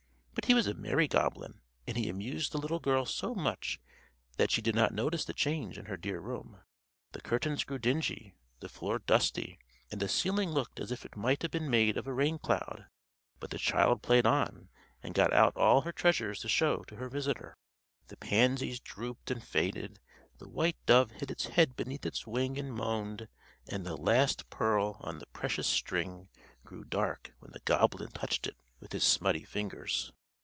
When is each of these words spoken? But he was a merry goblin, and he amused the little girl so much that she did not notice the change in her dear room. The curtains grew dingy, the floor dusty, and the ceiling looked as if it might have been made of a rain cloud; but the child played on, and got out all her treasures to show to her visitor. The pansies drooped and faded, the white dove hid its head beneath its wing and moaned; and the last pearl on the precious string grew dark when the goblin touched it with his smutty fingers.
But 0.33 0.45
he 0.45 0.53
was 0.55 0.65
a 0.65 0.73
merry 0.73 1.07
goblin, 1.09 1.59
and 1.85 1.97
he 1.97 2.07
amused 2.09 2.51
the 2.53 2.57
little 2.57 2.79
girl 2.79 3.05
so 3.05 3.35
much 3.35 3.79
that 4.37 4.49
she 4.49 4.61
did 4.61 4.75
not 4.75 4.93
notice 4.93 5.23
the 5.25 5.33
change 5.33 5.77
in 5.77 5.85
her 5.85 5.97
dear 5.97 6.19
room. 6.21 6.61
The 7.11 7.21
curtains 7.21 7.63
grew 7.65 7.77
dingy, 7.79 8.35
the 8.61 8.69
floor 8.69 8.99
dusty, 8.99 9.59
and 9.91 10.01
the 10.01 10.07
ceiling 10.09 10.49
looked 10.51 10.79
as 10.79 10.89
if 10.91 11.05
it 11.05 11.15
might 11.17 11.41
have 11.41 11.51
been 11.51 11.69
made 11.69 11.95
of 11.97 12.07
a 12.07 12.13
rain 12.13 12.39
cloud; 12.39 12.87
but 13.41 13.49
the 13.49 13.57
child 13.57 14.01
played 14.01 14.25
on, 14.25 14.69
and 15.03 15.13
got 15.13 15.33
out 15.33 15.55
all 15.57 15.81
her 15.81 15.91
treasures 15.91 16.39
to 16.39 16.49
show 16.49 16.77
to 16.85 16.95
her 16.95 17.09
visitor. 17.09 17.55
The 18.07 18.17
pansies 18.17 18.79
drooped 18.79 19.31
and 19.31 19.43
faded, 19.43 19.99
the 20.39 20.49
white 20.49 20.77
dove 20.85 21.11
hid 21.11 21.29
its 21.29 21.47
head 21.47 21.75
beneath 21.75 22.05
its 22.05 22.25
wing 22.25 22.57
and 22.57 22.73
moaned; 22.73 23.27
and 23.67 23.85
the 23.85 23.97
last 23.97 24.49
pearl 24.49 24.97
on 25.01 25.19
the 25.19 25.27
precious 25.27 25.67
string 25.67 26.29
grew 26.63 26.83
dark 26.85 27.33
when 27.39 27.51
the 27.51 27.59
goblin 27.59 28.09
touched 28.11 28.47
it 28.47 28.55
with 28.79 28.91
his 28.93 29.03
smutty 29.03 29.43
fingers. 29.43 30.11